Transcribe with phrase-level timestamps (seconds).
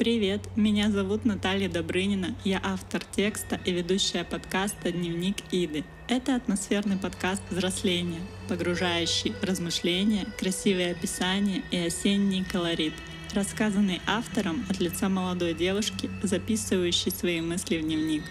[0.00, 5.84] Привет, меня зовут Наталья Добрынина, я автор текста и ведущая подкаста «Дневник Иды».
[6.08, 12.94] Это атмосферный подкаст взросления, погружающий размышления, красивые описания и осенний колорит,
[13.34, 18.22] рассказанный автором от лица молодой девушки, записывающей свои мысли в дневник.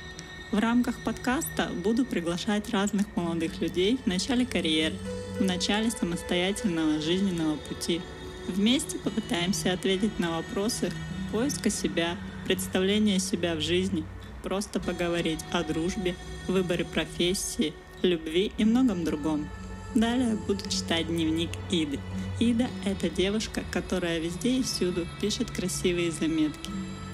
[0.52, 4.96] В рамках подкаста буду приглашать разных молодых людей в начале карьеры,
[5.40, 8.02] в начале самостоятельного жизненного пути.
[8.48, 10.92] Вместе попытаемся ответить на вопросы,
[11.32, 14.04] поиска себя, представления себя в жизни,
[14.44, 16.16] просто поговорить о дружбе,
[16.48, 19.48] выборе профессии, любви и многом другом.
[19.96, 22.00] Далее буду читать дневник Иды.
[22.40, 26.70] Ида— это девушка, которая везде и всюду пишет красивые заметки.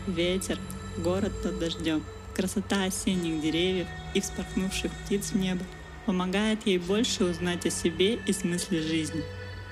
[0.07, 0.59] Ветер,
[0.97, 2.03] город под дождем,
[2.35, 5.63] красота осенних деревьев и вспорхнувших птиц в небо
[6.05, 9.23] помогает ей больше узнать о себе и смысле жизни.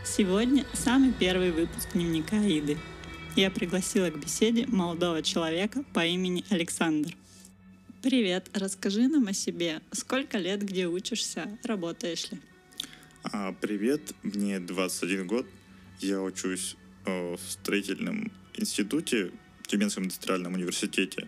[0.04, 2.78] Сегодня самый первый выпуск дневника Иды—
[3.36, 7.16] я пригласила к беседе молодого человека по имени Александр.
[8.02, 9.82] Привет, расскажи нам о себе.
[9.92, 12.40] Сколько лет, где учишься, работаешь ли?
[13.24, 15.48] А, привет, мне 21 год.
[16.00, 21.28] Я учусь э, в строительном институте, в Тюменском индустриальном университете,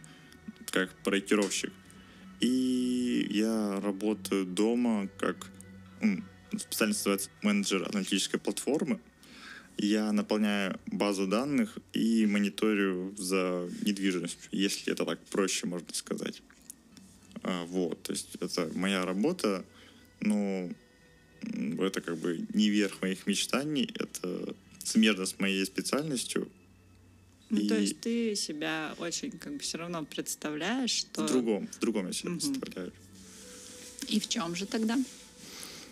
[0.70, 1.72] как проектировщик.
[2.40, 5.50] И я работаю дома как
[6.60, 9.00] специальность называется менеджер аналитической платформы
[9.78, 16.42] я наполняю базу данных и мониторю за недвижимостью, если это так проще можно сказать.
[17.44, 19.66] А, вот, то есть это моя работа,
[20.22, 20.70] но
[21.42, 26.50] это как бы не верх моих мечтаний, это смежно с моей специальностью.
[27.50, 27.68] Ну, и...
[27.68, 31.24] то есть ты себя очень как бы все равно представляешь, что...
[31.24, 32.40] В другом, в другом я себя угу.
[32.40, 32.94] представляю.
[34.08, 34.98] И в чем же тогда?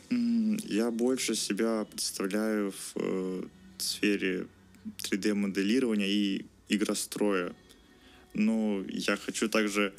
[0.10, 3.44] Я больше себя представляю в э,
[3.84, 4.48] сфере
[5.04, 7.54] 3D-моделирования и игростроя.
[8.34, 9.94] Но я хочу также,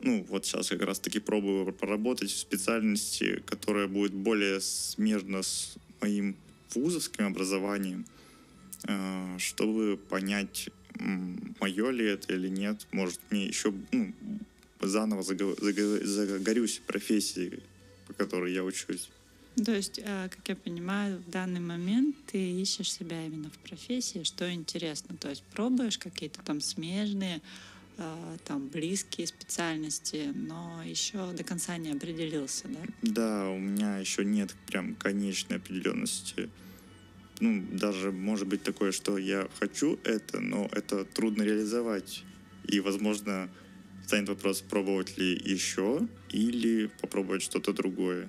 [0.00, 6.36] ну, вот сейчас как раз-таки пробую поработать в специальности, которая будет более смежна с моим
[6.74, 8.06] вузовским образованием,
[8.88, 10.70] э, чтобы понять,
[11.60, 12.86] мое ли это или нет.
[12.92, 14.14] Может, мне еще ну,
[14.80, 17.62] заново загорюсь профессией,
[18.06, 19.10] по которой я учусь.
[19.64, 24.22] То есть, э, как я понимаю, в данный момент ты ищешь себя именно в профессии,
[24.22, 25.16] что интересно.
[25.16, 27.40] То есть пробуешь какие-то там смежные,
[27.96, 32.80] э, там близкие специальности, но еще до конца не определился, да?
[33.02, 36.50] Да, у меня еще нет прям конечной определенности.
[37.40, 42.24] Ну, даже может быть такое, что я хочу это, но это трудно реализовать.
[42.64, 43.48] И, возможно,
[44.06, 48.28] станет вопрос, пробовать ли еще или попробовать что-то другое.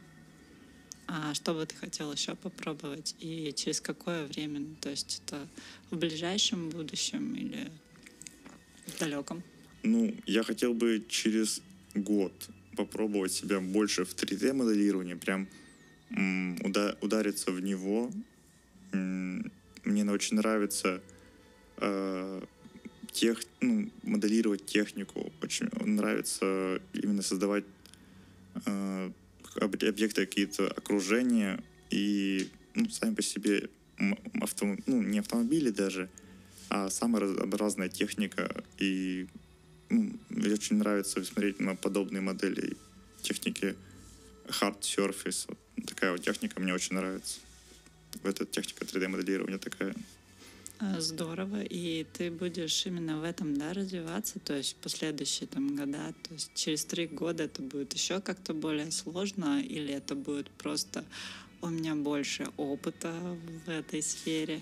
[1.08, 4.66] А что бы ты хотел еще попробовать и через какое время?
[4.82, 5.48] То есть это
[5.90, 7.72] в ближайшем будущем или
[8.88, 9.42] в далеком?
[9.84, 11.62] Ну, я хотел бы через
[11.96, 12.34] год
[12.76, 15.48] попробовать себя больше в 3D-моделировании, прям
[16.64, 18.12] уда- удариться в него.
[18.92, 19.52] М-
[19.86, 21.02] мне очень нравится
[21.78, 22.42] э-
[23.14, 25.32] тех, ну, моделировать технику.
[25.42, 27.64] Очень нравится именно создавать
[28.66, 29.12] э-
[29.60, 33.70] объекты, какие-то окружения и ну, сами по себе
[34.40, 36.10] авто, ну, не автомобили даже,
[36.70, 38.64] а самая разнообразная техника.
[38.78, 39.28] И
[39.90, 42.76] ну, мне очень нравится смотреть на подобные модели
[43.22, 43.76] техники
[44.46, 45.46] hard surface.
[45.48, 47.40] Вот такая вот техника мне очень нравится.
[48.24, 49.96] Эта техника 3D-моделирования такая.
[50.80, 51.64] А, здорово.
[51.64, 56.34] И ты будешь именно в этом да, развиваться, то есть в последующие там, года, то
[56.34, 61.04] есть через три года это будет еще как-то более сложно, или это будет просто
[61.62, 63.12] у меня больше опыта
[63.66, 64.62] в этой сфере?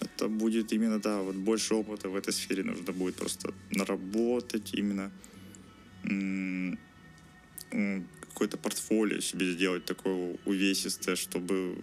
[0.00, 5.12] Это будет именно, да, вот больше опыта в этой сфере нужно будет просто наработать именно
[8.28, 11.78] какое-то портфолио себе сделать такое увесистое, чтобы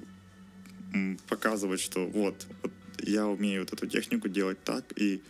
[1.30, 2.72] показывать, что вот, вот
[3.02, 5.22] я умею вот эту технику делать так, и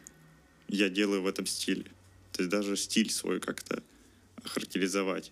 [0.67, 1.85] я делаю в этом стиле.
[2.31, 3.83] То есть даже стиль свой как-то
[4.43, 5.31] характеризовать.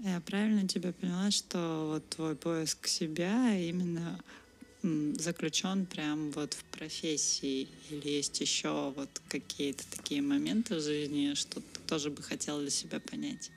[0.00, 4.20] Я правильно тебя поняла, что вот твой поиск себя именно
[4.82, 11.60] заключен прям вот в профессии или есть еще вот какие-то такие моменты в жизни, что
[11.60, 13.50] ты тоже бы хотел для себя понять?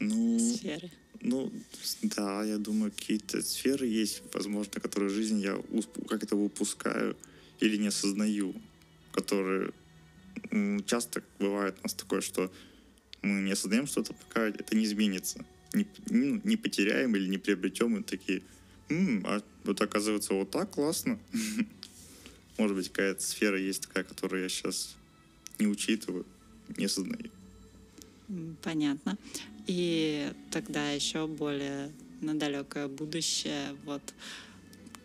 [0.00, 0.90] Ну, сферы.
[1.28, 1.52] Ну,
[2.02, 5.60] да, я думаю, какие-то сферы есть, возможно, которые в жизни я
[6.08, 7.16] как-то выпускаю
[7.58, 8.54] или не осознаю,
[9.10, 9.72] которые
[10.86, 12.52] часто бывает у нас такое, что
[13.22, 15.44] мы не осознаем что-то, пока это не изменится.
[15.72, 18.42] Не, ну, не потеряем или не приобретем, и такие,
[18.88, 21.18] М, а вот оказывается вот так классно.
[22.56, 24.94] Может быть, какая-то сфера есть такая, которую я сейчас
[25.58, 26.24] не учитываю,
[26.76, 27.30] не сознаю.
[28.62, 29.18] Понятно.
[29.66, 31.90] И тогда еще более
[32.20, 34.02] на далекое будущее, вот,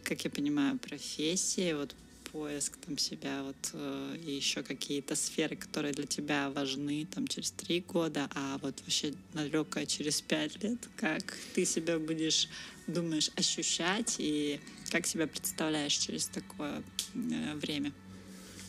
[0.03, 1.95] как я понимаю, профессии, вот
[2.31, 7.51] поиск там себя, вот э, и еще какие-то сферы, которые для тебя важны там через
[7.51, 12.47] три года, а вот вообще далекое через пять лет, как ты себя будешь,
[12.87, 14.59] думаешь, ощущать и
[14.91, 16.83] как себя представляешь через такое
[17.15, 17.91] э, время?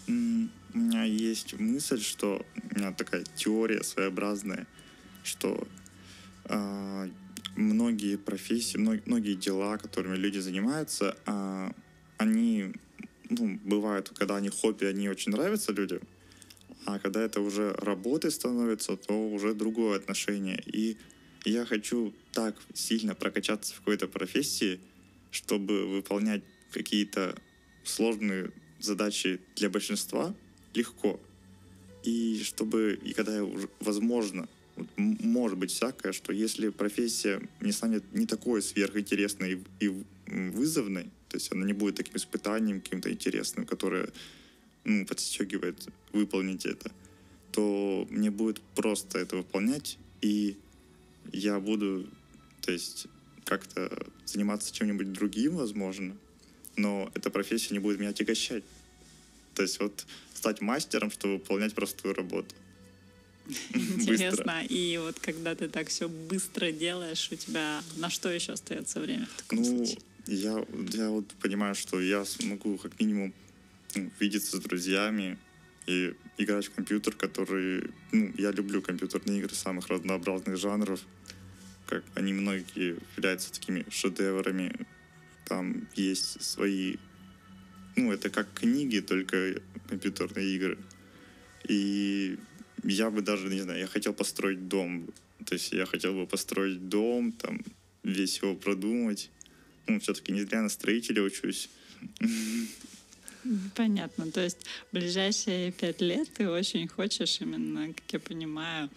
[0.08, 0.12] У
[0.78, 4.66] меня есть мысль, что у меня такая теория своеобразная,
[5.22, 5.68] что
[7.56, 11.70] многие профессии, многие дела, которыми люди занимаются, э,
[12.18, 12.72] они
[13.28, 16.00] ну, бывают, когда они хобби, они очень нравятся людям,
[16.84, 20.62] а когда это уже работой становится, то уже другое отношение.
[20.66, 20.96] И
[21.44, 24.80] я хочу так сильно прокачаться в какой-то профессии,
[25.30, 26.42] чтобы выполнять
[26.72, 27.34] какие-то
[27.84, 30.34] сложные задачи для большинства
[30.74, 31.20] легко.
[32.02, 34.48] И чтобы, и когда уже, возможно,
[34.96, 41.52] может быть всякое, что если профессия не станет не такой сверхинтересной и, вызовной, то есть
[41.52, 44.10] она не будет таким испытанием каким-то интересным, которое
[44.84, 46.90] ну, подстегивает выполнить это,
[47.52, 50.56] то мне будет просто это выполнять, и
[51.32, 52.06] я буду,
[52.62, 53.06] то есть,
[53.44, 56.16] как-то заниматься чем-нибудь другим, возможно,
[56.76, 58.64] но эта профессия не будет меня отягощать.
[59.54, 62.54] То есть вот стать мастером, чтобы выполнять простую работу.
[63.74, 64.64] Интересно.
[64.68, 69.26] И вот когда ты так все быстро делаешь, у тебя на что еще остается время
[69.26, 69.98] в таком ну, случае?
[70.26, 73.34] Я, я вот понимаю, что я смогу как минимум
[73.94, 75.38] ну, видеться с друзьями
[75.86, 77.90] и играть в компьютер, который...
[78.12, 81.00] Ну, я люблю компьютерные игры самых разнообразных жанров.
[81.86, 84.86] Как они многие являются такими шедеврами.
[85.46, 86.96] Там есть свои...
[87.96, 90.78] Ну, это как книги, только компьютерные игры.
[91.68, 92.38] И
[92.82, 95.06] я бы даже, не знаю, я хотел построить дом.
[95.46, 97.60] То есть я хотел бы построить дом, там,
[98.02, 99.30] весь его продумать
[99.86, 101.68] ну, все-таки не зря на строителя учусь.
[103.74, 104.30] Понятно.
[104.30, 104.58] То есть
[104.92, 108.88] ближайшие пять лет ты очень хочешь именно, как я понимаю,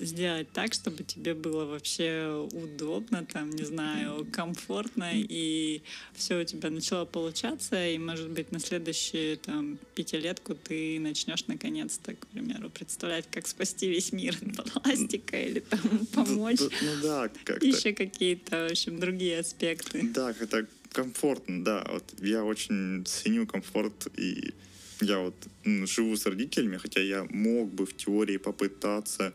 [0.00, 5.82] сделать так, чтобы тебе было вообще удобно, там, не знаю, комфортно, и
[6.12, 12.14] все у тебя начало получаться, и, может быть, на следующую там пятилетку ты начнешь наконец-то,
[12.14, 15.80] к примеру, представлять, как спасти весь мир от пластика или там
[16.12, 16.60] помочь.
[16.60, 20.02] Ну, ну да, как Еще какие-то, в общем, другие аспекты.
[20.14, 21.86] Да, это комфортно, да.
[21.90, 24.52] Вот я очень ценю комфорт и
[25.00, 29.32] я вот живу с родителями, хотя я мог бы в теории попытаться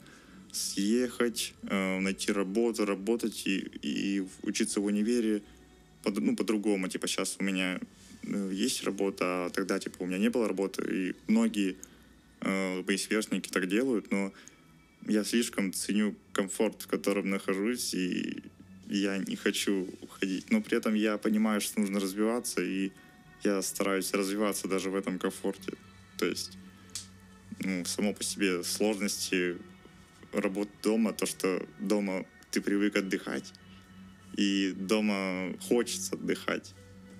[0.52, 5.42] съехать, э, найти работу, работать и, и учиться в универе
[6.04, 6.88] по, ну, по-другому.
[6.88, 7.80] Типа сейчас у меня
[8.24, 10.84] э, есть работа, а тогда типа у меня не было работы.
[10.92, 11.76] И многие
[12.42, 14.34] э, мои сверстники так делают, но
[15.08, 18.44] я слишком ценю комфорт, в котором нахожусь, и
[18.88, 20.50] я не хочу уходить.
[20.50, 22.92] Но при этом я понимаю, что нужно развиваться, и
[23.44, 25.74] я стараюсь развиваться даже в этом комфорте.
[26.18, 26.58] То есть,
[27.60, 29.58] ну, само по себе сложности
[30.32, 33.54] работы дома, то, что дома ты привык отдыхать,
[34.36, 36.74] и дома хочется отдыхать,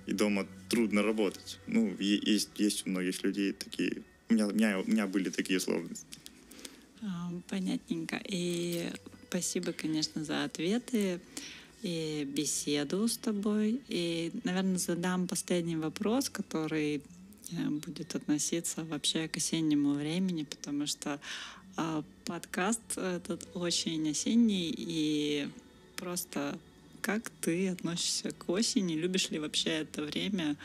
[0.06, 1.60] и дома трудно работать.
[1.68, 4.04] Ну, есть, есть у многих людей такие...
[4.30, 6.20] У меня, у меня, у меня были такие сложности.
[7.02, 8.22] А, понятненько.
[8.28, 8.92] И
[9.28, 11.20] спасибо, конечно, за ответы
[11.82, 13.82] и беседу с тобой.
[13.88, 17.02] И, наверное, задам последний вопрос, который
[17.52, 21.20] э, будет относиться вообще к осеннему времени, потому что
[21.78, 25.48] э, подкаст этот очень осенний и
[25.96, 26.58] просто
[27.02, 28.94] как ты относишься к осени?
[28.94, 30.58] Любишь ли вообще это время?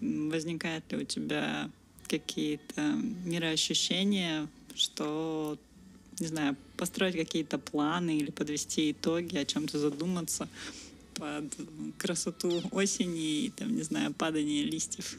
[0.00, 1.70] Возникают ли у тебя
[2.08, 2.82] какие-то
[3.24, 5.58] мироощущения, что
[6.20, 10.48] не знаю, построить какие-то планы или подвести итоги, о чем-то задуматься
[11.14, 11.44] под
[11.98, 15.18] красоту осени и, там, не знаю, падание листьев?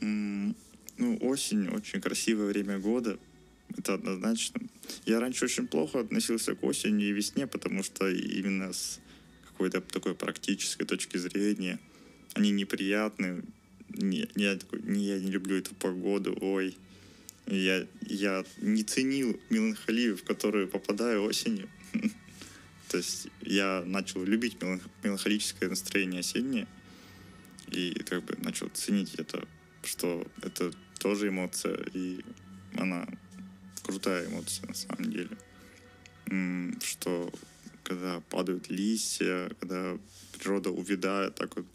[0.00, 0.54] Mm,
[0.98, 3.18] ну, осень очень красивое время года.
[3.76, 4.60] Это однозначно.
[5.06, 9.00] Я раньше очень плохо относился к осени и весне, потому что именно с
[9.46, 11.78] какой-то такой практической точки зрения
[12.34, 13.42] они неприятны.
[13.88, 16.76] Не, не, не, я не люблю эту погоду, ой,
[17.46, 21.68] я, я не ценил меланхолию, в которую попадаю осенью.
[22.88, 24.56] То есть я начал любить
[25.02, 26.66] меланхолическое настроение осеннее
[27.68, 29.46] и как бы начал ценить это,
[29.82, 32.20] что это тоже эмоция, и
[32.76, 33.06] она
[33.82, 35.36] крутая эмоция на самом деле.
[36.82, 37.32] Что
[37.82, 39.98] когда падают листья, когда
[40.38, 41.66] природа увядает, так вот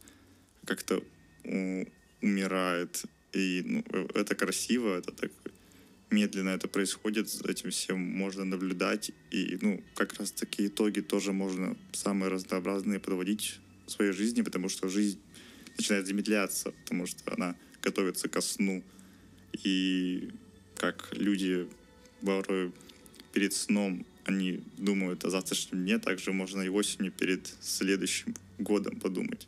[0.65, 1.03] как-то
[2.21, 3.83] умирает, и ну,
[4.15, 5.31] это красиво, это так
[6.11, 9.11] медленно это происходит, за этим всем можно наблюдать.
[9.31, 14.69] И, ну, как раз таки итоги тоже можно самые разнообразные подводить в своей жизни, потому
[14.69, 15.19] что жизнь
[15.77, 18.83] начинает замедляться, потому что она готовится ко сну.
[19.63, 20.29] И
[20.75, 21.67] как люди
[22.21, 22.71] порой
[23.33, 29.47] перед сном они думают о завтрашнем дне, также можно и осенью перед следующим годом подумать.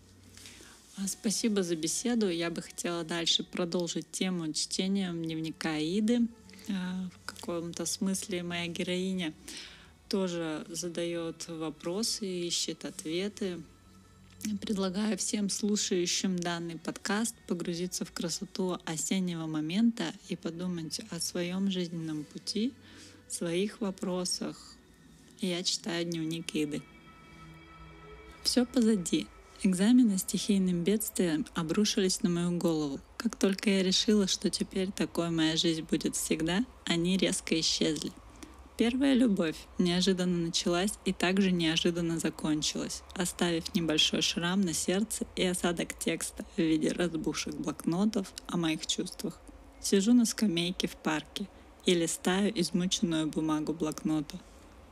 [0.98, 2.30] А, спасибо за беседу.
[2.30, 6.28] Я бы хотела дальше продолжить тему чтения дневника Иды.
[6.70, 9.34] А, в каком-то смысле моя героиня
[10.10, 13.62] тоже задает вопросы, ищет ответы.
[14.60, 22.24] Предлагаю всем слушающим данный подкаст погрузиться в красоту осеннего момента и подумать о своем жизненном
[22.24, 22.74] пути,
[23.28, 24.58] своих вопросах.
[25.40, 26.82] Я читаю дневник Иды.
[28.44, 29.28] Все позади.
[29.64, 33.00] Экзамены стихийным бедствием обрушились на мою голову.
[33.16, 38.12] Как только я решила, что теперь такой моя жизнь будет всегда, они резко исчезли.
[38.76, 45.94] Первая любовь неожиданно началась и также неожиданно закончилась, оставив небольшой шрам на сердце и осадок
[45.94, 49.40] текста в виде разбухших блокнотов о моих чувствах.
[49.80, 51.48] Сижу на скамейке в парке
[51.86, 54.40] и листаю измученную бумагу блокнота.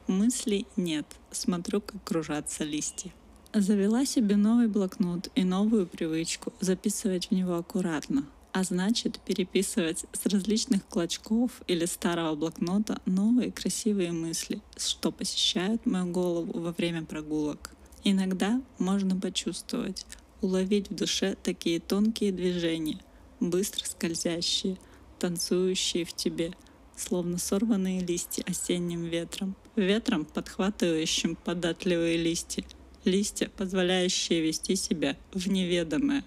[0.05, 3.11] Мыслей нет, смотрю, как кружатся листья.
[3.53, 10.27] Завела себе новый блокнот и новую привычку записывать в него аккуратно, а значит переписывать с
[10.27, 17.71] различных клочков или старого блокнота новые красивые мысли, что посещают мою голову во время прогулок.
[18.03, 20.05] Иногда можно почувствовать,
[20.41, 22.99] уловить в душе такие тонкие движения,
[23.39, 24.77] быстро скользящие,
[25.17, 26.53] танцующие в тебе,
[26.95, 32.63] словно сорванные листья осенним ветром, ветром, подхватывающим податливые листья—
[33.09, 36.23] Листья, позволяющие вести себя в неведомое.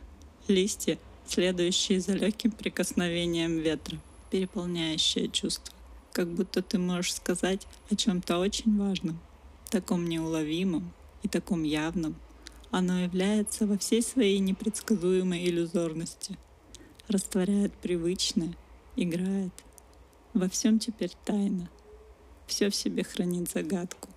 [0.49, 4.01] Листья, следующие за легким прикосновением ветра,
[4.33, 5.73] переполняющие чувства.
[6.13, 9.21] Как будто ты можешь сказать о чем-то очень важном,
[9.71, 12.17] таком неуловимом и таком явном.
[12.73, 16.37] Оно является во всей своей непредсказуемой иллюзорности.
[17.07, 18.57] Растворяет привычное,
[18.97, 19.53] играет.
[20.35, 21.71] Во всем теперь тайна.
[22.49, 24.09] Все в себе хранит загадку,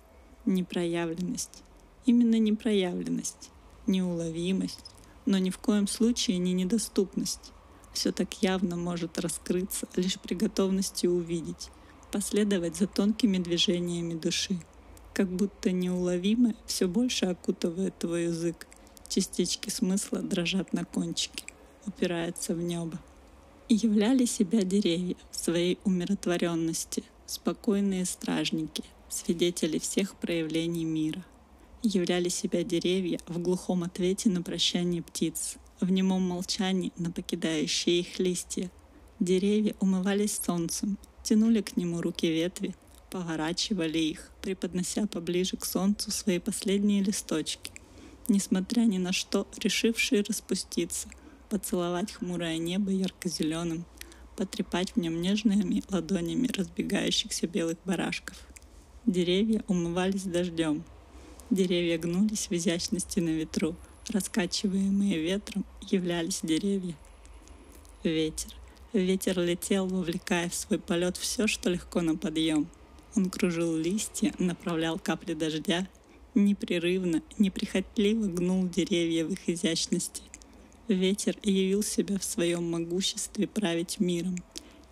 [0.46, 1.62] непроявленность.
[2.06, 3.50] Именно непроявленность,
[3.88, 4.84] неуловимость,
[5.26, 7.52] но ни в коем случае не недоступность.
[7.92, 11.70] Все так явно может раскрыться лишь при готовности увидеть,
[12.12, 14.60] последовать за тонкими движениями души.
[15.14, 18.68] Как будто неуловимое все больше окутывает твой язык.
[19.08, 21.44] Частички смысла дрожат на кончике,
[21.86, 23.00] упираются в небо.
[23.68, 31.24] И являли себя деревья в своей умиротворенности, спокойные стражники, свидетели всех проявлений мира—
[31.86, 38.18] являли себя деревья в глухом ответе на прощание птиц, в немом молчании на покидающие их
[38.18, 38.70] листья.
[39.20, 42.74] Деревья умывались солнцем, тянули к нему руки ветви,
[43.10, 47.70] поворачивали их, преподнося поближе к солнцу свои последние листочки,
[48.28, 51.08] несмотря ни на что, решившие распуститься,
[51.48, 53.84] поцеловать хмурое небо ярко-зеленым,
[54.36, 58.36] потрепать в нем нежными ладонями разбегающихся белых барашков.
[59.06, 60.84] Деревья умывались дождем,
[61.50, 63.76] Деревья гнулись в изящности на ветру,
[64.08, 66.96] раскачиваемые ветром являлись деревья.
[68.02, 68.52] Ветер.
[68.92, 72.66] Ветер летел, вовлекая в свой полет все, что легко на подъем.
[73.14, 75.86] Он кружил листья, направлял капли дождя,
[76.34, 80.22] непрерывно, неприхотливо гнул деревья в их изящности.
[80.88, 84.36] Ветер явил себя в своем могуществе править миром,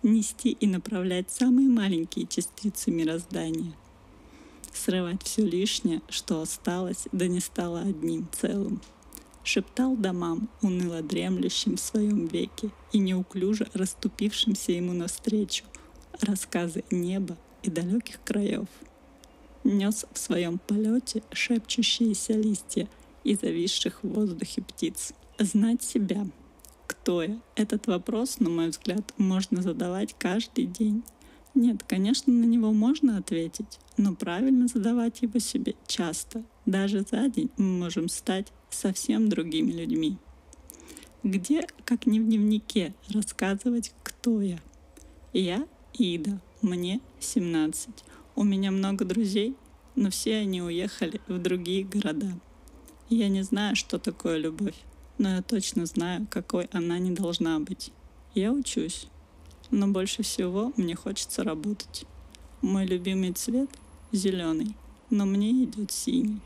[0.03, 3.73] нести и направлять самые маленькие частицы мироздания—
[4.75, 8.81] срывать все лишнее, что осталось, да не стало одним целым.
[9.43, 15.65] Шептал домам, уныло дремлющим в своем веке и неуклюже расступившимся ему навстречу,
[16.19, 18.67] рассказы неба и далеких краев.
[19.63, 22.87] Нес в своем полете шепчущиеся листья
[23.23, 25.13] и зависших в воздухе птиц.
[25.39, 26.27] Знать себя.
[26.87, 27.39] Кто я?
[27.55, 31.03] Этот вопрос, на мой взгляд, можно задавать каждый день.
[31.55, 36.43] Нет, конечно, на него можно ответить, но правильно задавать его себе часто.
[36.65, 40.17] Даже за день мы можем стать совсем другими людьми.
[41.23, 44.59] Где, как не в дневнике, рассказывать, кто я?
[45.31, 47.89] Я Ида, мне 17.
[48.35, 49.55] У меня много друзей,
[49.95, 52.37] но все они уехали в другие города.
[53.09, 54.75] Я не знаю, что такое любовь,
[55.17, 57.93] но я точно знаю, какой она не должна быть.
[58.33, 59.07] Я учусь,
[59.75, 62.05] но больше всего мне хочется работать.
[62.61, 63.69] Мой любимый цвет—
[64.13, 64.73] зеленый,
[65.09, 66.39] но мне идет синий.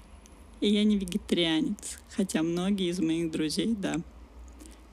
[0.62, 4.02] И я не вегетарианец, хотя многие из моих друзей— да.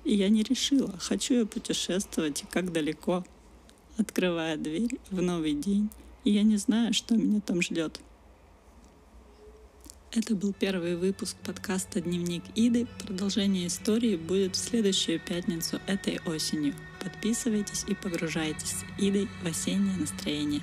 [0.04, 3.24] И я не решила, хочу я путешествовать и как далеко.
[3.96, 5.88] открывая дверь в новый день,
[6.22, 7.98] и я не знаю, что меня там ждет.
[10.12, 12.86] Это был первый выпуск подкаста «Дневник Иды».
[13.06, 16.74] Продолжение истории будет в следующую пятницу этой осенью.
[17.06, 20.60] Подписывайтесь и погружайтесь с Идой в осеннее настроение.